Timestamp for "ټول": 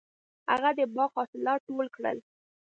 1.67-1.85